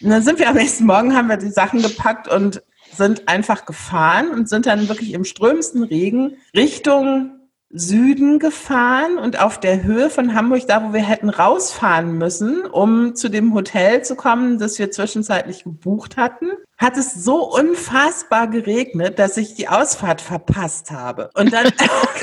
Und 0.03 0.11
dann 0.11 0.23
sind 0.23 0.39
wir 0.39 0.49
am 0.49 0.57
nächsten 0.57 0.87
Morgen, 0.87 1.17
haben 1.17 1.29
wir 1.29 1.37
die 1.37 1.51
Sachen 1.51 1.83
gepackt 1.83 2.27
und 2.29 2.63
sind 2.97 3.29
einfach 3.29 3.67
gefahren 3.67 4.31
und 4.31 4.49
sind 4.49 4.67
dann 4.67 4.89
wirklich 4.89 5.13
im 5.13 5.25
strömsten 5.25 5.85
Regen 5.85 6.37
Richtung 6.57 7.37
Süden 7.73 8.41
gefahren 8.41 9.17
und 9.17 9.39
auf 9.41 9.61
der 9.61 9.85
Höhe 9.85 10.11
von 10.11 10.35
Hamburg, 10.35 10.67
da 10.67 10.83
wo 10.89 10.93
wir 10.93 11.03
hätten 11.03 11.29
rausfahren 11.29 12.19
müssen, 12.19 12.67
um 12.67 13.15
zu 13.15 13.29
dem 13.29 13.55
Hotel 13.55 14.03
zu 14.03 14.17
kommen, 14.17 14.59
das 14.59 14.81
wir 14.81 14.91
zwischenzeitlich 14.91 15.63
gebucht 15.63 16.17
hatten, 16.17 16.49
hat 16.81 16.97
es 16.97 17.13
so 17.13 17.45
unfassbar 17.45 18.49
geregnet, 18.49 19.19
dass 19.19 19.37
ich 19.37 19.55
die 19.55 19.69
Ausfahrt 19.69 20.23
verpasst 20.23 20.91
habe. 20.91 21.31
Und 21.35 21.53
dann 21.53 21.71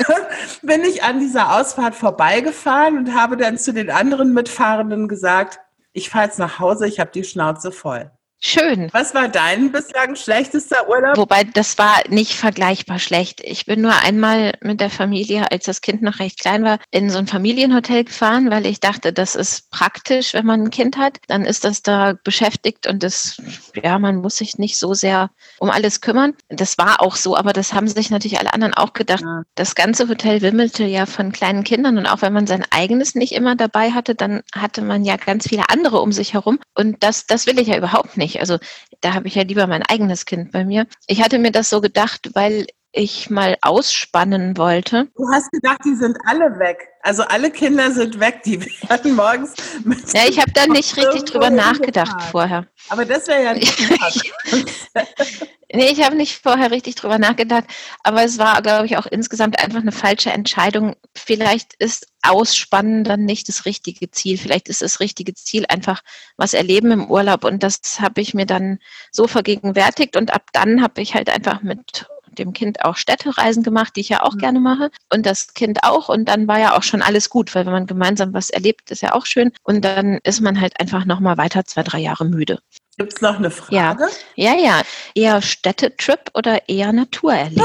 bin 0.62 0.82
ich 0.82 1.04
an 1.04 1.20
dieser 1.20 1.56
Ausfahrt 1.56 1.94
vorbeigefahren 1.94 2.98
und 2.98 3.14
habe 3.14 3.36
dann 3.36 3.56
zu 3.56 3.72
den 3.72 3.88
anderen 3.88 4.34
Mitfahrenden 4.34 5.06
gesagt, 5.06 5.60
ich 5.92 6.10
fahre 6.10 6.24
jetzt 6.24 6.40
nach 6.40 6.58
Hause, 6.58 6.88
ich 6.88 6.98
habe 6.98 7.12
die 7.12 7.22
Schnauze 7.22 7.70
voll. 7.70 8.10
Schön. 8.40 8.88
Was 8.92 9.14
war 9.14 9.28
dein 9.28 9.72
bislang 9.72 10.14
schlechtester 10.14 10.88
Urlaub? 10.88 11.16
Wobei, 11.16 11.42
das 11.42 11.76
war 11.76 11.96
nicht 12.08 12.34
vergleichbar 12.34 13.00
schlecht. 13.00 13.40
Ich 13.42 13.66
bin 13.66 13.80
nur 13.80 13.94
einmal 14.04 14.52
mit 14.62 14.80
der 14.80 14.90
Familie, 14.90 15.50
als 15.50 15.64
das 15.64 15.80
Kind 15.80 16.02
noch 16.02 16.20
recht 16.20 16.38
klein 16.38 16.62
war, 16.62 16.78
in 16.92 17.10
so 17.10 17.18
ein 17.18 17.26
Familienhotel 17.26 18.04
gefahren, 18.04 18.48
weil 18.50 18.64
ich 18.66 18.78
dachte, 18.78 19.12
das 19.12 19.34
ist 19.34 19.70
praktisch, 19.70 20.34
wenn 20.34 20.46
man 20.46 20.62
ein 20.62 20.70
Kind 20.70 20.98
hat. 20.98 21.18
Dann 21.26 21.44
ist 21.44 21.64
das 21.64 21.82
da 21.82 22.14
beschäftigt 22.22 22.86
und 22.86 23.02
das, 23.02 23.42
ja, 23.82 23.98
man 23.98 24.16
muss 24.16 24.36
sich 24.36 24.56
nicht 24.56 24.78
so 24.78 24.94
sehr 24.94 25.30
um 25.58 25.70
alles 25.70 26.00
kümmern. 26.00 26.34
Das 26.48 26.78
war 26.78 27.02
auch 27.02 27.16
so, 27.16 27.36
aber 27.36 27.52
das 27.52 27.72
haben 27.72 27.88
sich 27.88 28.10
natürlich 28.10 28.38
alle 28.38 28.54
anderen 28.54 28.74
auch 28.74 28.92
gedacht. 28.92 29.22
Ja. 29.22 29.42
Das 29.56 29.74
ganze 29.74 30.08
Hotel 30.08 30.42
wimmelte 30.42 30.84
ja 30.84 31.06
von 31.06 31.32
kleinen 31.32 31.64
Kindern 31.64 31.98
und 31.98 32.06
auch 32.06 32.22
wenn 32.22 32.32
man 32.32 32.46
sein 32.46 32.64
eigenes 32.70 33.16
nicht 33.16 33.32
immer 33.32 33.56
dabei 33.56 33.90
hatte, 33.90 34.14
dann 34.14 34.42
hatte 34.54 34.82
man 34.82 35.04
ja 35.04 35.16
ganz 35.16 35.48
viele 35.48 35.68
andere 35.70 36.00
um 36.00 36.12
sich 36.12 36.34
herum. 36.34 36.60
Und 36.74 37.02
das, 37.02 37.26
das 37.26 37.46
will 37.46 37.58
ich 37.58 37.66
ja 37.66 37.76
überhaupt 37.76 38.16
nicht 38.16 38.27
nicht. 38.28 38.40
Also 38.40 38.58
da 39.00 39.14
habe 39.14 39.28
ich 39.28 39.34
ja 39.34 39.42
lieber 39.42 39.66
mein 39.66 39.82
eigenes 39.82 40.24
Kind 40.26 40.52
bei 40.52 40.64
mir. 40.64 40.86
Ich 41.06 41.22
hatte 41.22 41.38
mir 41.38 41.50
das 41.50 41.70
so 41.70 41.80
gedacht, 41.80 42.30
weil 42.34 42.66
ich 42.92 43.30
mal 43.30 43.56
ausspannen 43.60 44.56
wollte. 44.56 45.08
Du 45.16 45.28
hast 45.30 45.50
gedacht, 45.50 45.80
die 45.84 45.94
sind 45.94 46.16
alle 46.26 46.58
weg. 46.58 46.88
Also 47.02 47.22
alle 47.22 47.50
Kinder 47.50 47.90
sind 47.92 48.18
weg, 48.18 48.42
die 48.44 48.60
werden 48.88 49.14
morgens 49.14 49.54
mit 49.84 50.12
Ja, 50.12 50.22
ich 50.28 50.38
habe 50.38 50.50
da 50.52 50.66
nicht 50.66 50.96
richtig 50.96 51.24
drüber 51.24 51.50
nachgedacht 51.50 52.22
vorher. 52.30 52.66
Aber 52.88 53.04
das 53.04 53.28
wäre 53.28 53.44
ja 53.44 53.54
nicht 53.54 53.78
Nee, 55.70 55.90
ich 55.90 56.02
habe 56.02 56.16
nicht 56.16 56.42
vorher 56.42 56.70
richtig 56.70 56.94
drüber 56.94 57.18
nachgedacht, 57.18 57.64
aber 58.02 58.24
es 58.24 58.38
war, 58.38 58.62
glaube 58.62 58.86
ich, 58.86 58.96
auch 58.96 59.04
insgesamt 59.04 59.62
einfach 59.62 59.80
eine 59.80 59.92
falsche 59.92 60.30
Entscheidung. 60.30 60.96
Vielleicht 61.14 61.74
ist 61.74 62.06
Ausspannen 62.22 63.04
dann 63.04 63.26
nicht 63.26 63.50
das 63.50 63.66
richtige 63.66 64.10
Ziel. 64.10 64.38
Vielleicht 64.38 64.70
ist 64.70 64.80
das 64.80 64.98
richtige 64.98 65.34
Ziel 65.34 65.66
einfach 65.68 66.00
was 66.38 66.54
erleben 66.54 66.90
im 66.90 67.10
Urlaub 67.10 67.44
und 67.44 67.62
das 67.62 68.00
habe 68.00 68.22
ich 68.22 68.32
mir 68.32 68.46
dann 68.46 68.78
so 69.12 69.26
vergegenwärtigt 69.28 70.16
und 70.16 70.32
ab 70.32 70.44
dann 70.54 70.82
habe 70.82 71.02
ich 71.02 71.14
halt 71.14 71.28
einfach 71.28 71.60
mit 71.60 72.06
dem 72.38 72.52
Kind 72.52 72.84
auch 72.84 72.96
Städtereisen 72.96 73.62
gemacht, 73.62 73.94
die 73.96 74.00
ich 74.00 74.08
ja 74.08 74.22
auch 74.22 74.34
mhm. 74.34 74.38
gerne 74.38 74.60
mache 74.60 74.90
und 75.12 75.26
das 75.26 75.54
Kind 75.54 75.84
auch 75.84 76.08
und 76.08 76.26
dann 76.26 76.48
war 76.48 76.58
ja 76.58 76.76
auch 76.76 76.82
schon 76.82 77.02
alles 77.02 77.30
gut, 77.30 77.54
weil 77.54 77.66
wenn 77.66 77.72
man 77.72 77.86
gemeinsam 77.86 78.32
was 78.32 78.50
erlebt, 78.50 78.90
ist 78.90 79.02
ja 79.02 79.14
auch 79.14 79.26
schön 79.26 79.52
und 79.62 79.84
dann 79.84 80.18
ist 80.24 80.40
man 80.40 80.60
halt 80.60 80.78
einfach 80.80 81.04
nochmal 81.04 81.36
weiter 81.36 81.64
zwei, 81.64 81.82
drei 81.82 81.98
Jahre 81.98 82.24
müde. 82.24 82.60
Gibt 82.98 83.14
es 83.14 83.20
noch 83.20 83.36
eine 83.36 83.50
Frage? 83.50 83.72
Ja, 83.74 83.96
ja, 84.34 84.54
ja. 84.60 84.82
Eher 85.14 85.40
Städtetrip 85.40 86.30
oder 86.34 86.68
eher 86.68 86.92
Naturerlebnis? 86.92 87.64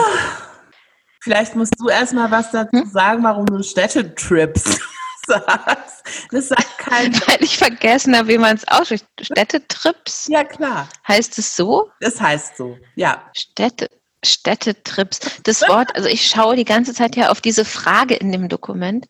Vielleicht 1.22 1.56
musst 1.56 1.74
du 1.80 1.88
erstmal 1.88 2.30
was 2.30 2.52
dazu 2.52 2.82
hm? 2.82 2.90
sagen, 2.90 3.24
warum 3.24 3.46
du 3.46 3.64
Städtetrips 3.64 4.80
sagst. 5.28 6.04
Das 6.32 6.50
sagt 6.50 6.78
keiner. 6.78 7.18
Weil 7.28 7.42
ich 7.42 7.58
vergessen 7.58 8.16
habe, 8.16 8.28
wie 8.28 8.38
man 8.38 8.58
es 8.58 8.68
ausspricht. 8.68 9.06
Städtetrips? 9.22 10.28
Ja, 10.28 10.44
klar. 10.44 10.90
Heißt 11.08 11.38
es 11.40 11.56
so? 11.56 11.90
Das 12.02 12.20
heißt 12.20 12.58
so, 12.58 12.78
ja. 12.96 13.24
Städte. 13.36 13.90
Städtetrips. 14.24 15.20
Das 15.44 15.62
Wort, 15.62 15.96
also 15.96 16.08
ich 16.08 16.28
schaue 16.28 16.56
die 16.56 16.66
ganze 16.66 16.94
Zeit 16.94 17.16
ja 17.16 17.30
auf 17.30 17.42
diese 17.42 17.66
Frage 17.66 18.16
in 18.16 18.32
dem 18.32 18.50
Dokument 18.50 19.06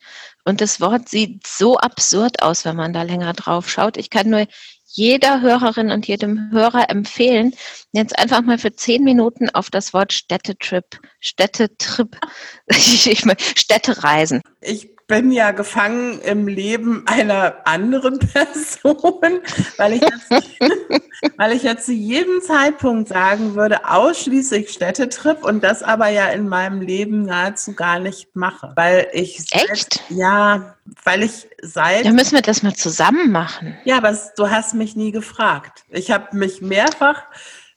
und 0.46 0.62
das 0.62 0.82
Wort 0.82 1.10
sieht 1.10 1.46
so 1.48 1.78
absurd 1.78 2.42
aus, 2.42 2.66
wenn 2.66 2.76
man 2.76 2.94
da 2.94 3.04
länger 3.04 3.34
drauf 3.34 3.70
schaut. 3.70 3.98
Ich 3.98 4.10
kann 4.10 4.30
nur 4.30 4.46
jeder 4.86 5.42
Hörerin 5.42 5.90
und 5.90 6.08
jedem 6.08 6.52
Hörer 6.52 6.90
empfehlen, 6.90 7.54
jetzt 7.94 8.18
einfach 8.18 8.42
mal 8.42 8.60
für 8.60 8.76
zehn 8.76 9.04
Minuten 9.04 9.50
auf 9.50 9.72
das 9.72 9.94
Wort 9.94 10.14
Städtetrip, 10.14 11.00
Städtetrip, 11.20 12.16
ich, 12.68 13.26
meine, 13.26 13.40
Städtereisen. 13.40 14.42
Ich 14.62 14.90
bin 15.14 15.32
ja 15.32 15.52
gefangen 15.52 16.20
im 16.22 16.48
Leben 16.48 17.04
einer 17.06 17.58
anderen 17.66 18.18
Person, 18.34 19.42
weil 19.78 19.94
ich 19.94 20.02
jetzt, 20.02 20.32
weil 21.38 21.52
ich 21.52 21.62
jetzt 21.62 21.86
zu 21.86 21.94
jedem 21.94 22.42
Zeitpunkt 22.42 23.10
sagen 23.10 23.54
würde, 23.54 23.88
ausschließlich 23.88 24.72
Städtetrip 24.72 25.44
und 25.44 25.64
das 25.64 25.84
aber 25.84 26.08
ja 26.08 26.30
in 26.30 26.50
meinem 26.50 26.82
Leben 26.82 27.26
nahezu 27.26 27.74
gar 27.74 28.00
nicht 28.00 28.36
mache. 28.36 28.72
Weil 28.76 29.06
ich 29.14 29.46
seit, 29.48 29.70
Echt? 29.70 30.04
ja, 30.10 30.74
weil 31.04 31.22
ich 31.22 31.48
seit. 31.62 32.06
Dann 32.06 32.16
müssen 32.16 32.34
wir 32.34 32.42
das 32.42 32.64
mal 32.64 32.74
zusammen 32.74 33.32
machen. 33.32 33.78
Ja, 33.84 33.98
aber 33.98 34.18
du 34.36 34.50
hast 34.50 34.74
mich 34.74 34.96
nie 34.96 35.12
gefragt. 35.12 35.84
Ich 35.90 36.10
habe 36.10 36.36
mich 36.36 36.60
mehrfach 36.62 37.22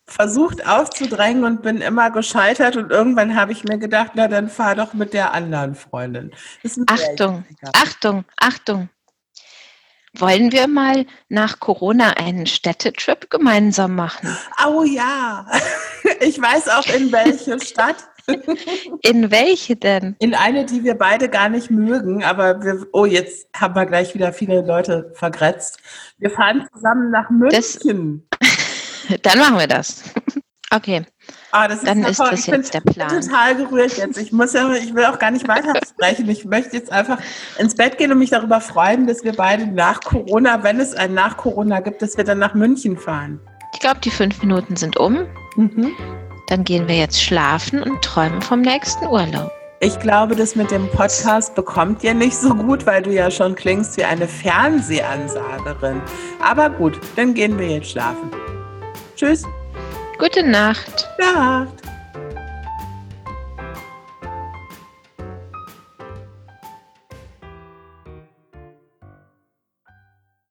versucht 0.06 0.66
aufzudrängen 0.66 1.44
und 1.44 1.62
bin 1.62 1.80
immer 1.80 2.10
gescheitert 2.10 2.76
und 2.76 2.90
irgendwann 2.90 3.36
habe 3.36 3.52
ich 3.52 3.64
mir 3.64 3.78
gedacht, 3.78 4.12
na 4.14 4.28
dann 4.28 4.48
fahr 4.48 4.74
doch 4.74 4.94
mit 4.94 5.12
der 5.12 5.32
anderen 5.32 5.74
Freundin. 5.74 6.32
Achtung, 6.86 7.44
Achtung, 7.72 8.24
Achtung. 8.36 8.88
Wollen 10.18 10.50
wir 10.50 10.66
mal 10.66 11.04
nach 11.28 11.60
Corona 11.60 12.10
einen 12.12 12.46
Städtetrip 12.46 13.28
gemeinsam 13.28 13.96
machen? 13.96 14.34
Oh 14.66 14.82
ja, 14.82 15.46
ich 16.20 16.40
weiß 16.40 16.68
auch 16.68 16.86
in 16.94 17.12
welche 17.12 17.60
Stadt. 17.64 17.96
In 19.02 19.30
welche 19.30 19.76
denn? 19.76 20.16
In 20.18 20.34
eine, 20.34 20.64
die 20.64 20.82
wir 20.82 20.94
beide 20.94 21.28
gar 21.28 21.48
nicht 21.48 21.70
mögen, 21.70 22.24
aber 22.24 22.60
wir, 22.62 22.86
oh, 22.92 23.04
jetzt 23.04 23.48
haben 23.54 23.76
wir 23.76 23.86
gleich 23.86 24.14
wieder 24.14 24.32
viele 24.32 24.62
Leute 24.62 25.12
vergrätzt. 25.14 25.78
Wir 26.18 26.30
fahren 26.30 26.66
zusammen 26.74 27.10
nach 27.10 27.30
München. 27.30 28.26
Das, 28.30 28.58
dann 29.22 29.38
machen 29.38 29.58
wir 29.58 29.66
das. 29.66 30.02
Okay. 30.70 31.04
Ah, 31.52 31.68
das 31.68 31.78
ist 31.78 31.86
dann 31.86 32.02
ist 32.02 32.18
das 32.18 32.46
jetzt 32.46 32.74
der 32.74 32.80
Plan. 32.80 33.08
Ich 33.08 33.14
bin 33.14 33.20
total 33.20 33.56
gerührt 33.56 33.96
jetzt. 33.96 34.18
Ich 34.18 34.32
muss 34.32 34.52
ja, 34.52 34.70
ich 34.72 34.94
will 34.94 35.04
auch 35.04 35.18
gar 35.18 35.30
nicht 35.30 35.46
weiter 35.46 35.74
sprechen. 35.88 36.28
Ich 36.28 36.44
möchte 36.44 36.76
jetzt 36.76 36.90
einfach 36.90 37.18
ins 37.58 37.76
Bett 37.76 37.98
gehen 37.98 38.10
und 38.10 38.18
mich 38.18 38.30
darüber 38.30 38.60
freuen, 38.60 39.06
dass 39.06 39.22
wir 39.22 39.32
beide 39.32 39.66
nach 39.68 40.00
Corona, 40.00 40.62
wenn 40.64 40.80
es 40.80 40.92
ein 40.94 41.14
nach 41.14 41.36
Corona 41.36 41.80
gibt, 41.80 42.02
dass 42.02 42.16
wir 42.16 42.24
dann 42.24 42.38
nach 42.38 42.54
München 42.54 42.98
fahren. 42.98 43.40
Ich 43.74 43.80
glaube, 43.80 44.00
die 44.00 44.10
fünf 44.10 44.42
Minuten 44.42 44.76
sind 44.76 44.96
um. 44.96 45.26
Mhm. 45.54 45.92
Dann 46.48 46.64
gehen 46.64 46.88
wir 46.88 46.96
jetzt 46.96 47.22
schlafen 47.22 47.82
und 47.82 48.02
träumen 48.02 48.42
vom 48.42 48.60
nächsten 48.60 49.06
Urlaub. 49.06 49.52
Ich 49.80 49.98
glaube, 49.98 50.34
das 50.34 50.56
mit 50.56 50.70
dem 50.70 50.88
Podcast 50.90 51.54
bekommt 51.54 52.02
ihr 52.02 52.14
nicht 52.14 52.36
so 52.36 52.54
gut, 52.54 52.86
weil 52.86 53.02
du 53.02 53.12
ja 53.12 53.30
schon 53.30 53.54
klingst 53.54 53.96
wie 53.98 54.04
eine 54.04 54.26
Fernsehansagerin. 54.26 56.00
Aber 56.42 56.70
gut, 56.70 56.98
dann 57.14 57.34
gehen 57.34 57.58
wir 57.58 57.68
jetzt 57.68 57.90
schlafen. 57.90 58.30
Tschüss. 59.16 59.44
Gute 60.18 60.42
Nacht. 60.42 61.08
Nacht. 61.18 61.72